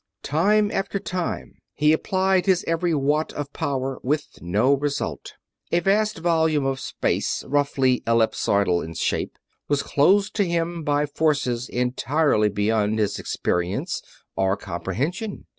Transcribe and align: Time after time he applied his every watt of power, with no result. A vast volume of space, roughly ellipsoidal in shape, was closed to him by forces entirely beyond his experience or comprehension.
Time 0.23 0.71
after 0.71 0.97
time 0.97 1.59
he 1.75 1.93
applied 1.93 2.47
his 2.47 2.63
every 2.67 2.91
watt 2.95 3.31
of 3.33 3.53
power, 3.53 3.99
with 4.01 4.41
no 4.41 4.73
result. 4.73 5.33
A 5.71 5.79
vast 5.79 6.17
volume 6.17 6.65
of 6.65 6.79
space, 6.79 7.43
roughly 7.47 8.01
ellipsoidal 8.07 8.83
in 8.83 8.95
shape, 8.95 9.37
was 9.67 9.83
closed 9.83 10.33
to 10.37 10.43
him 10.43 10.81
by 10.83 11.05
forces 11.05 11.69
entirely 11.69 12.49
beyond 12.49 12.97
his 12.97 13.19
experience 13.19 14.01
or 14.35 14.57
comprehension. 14.57 15.45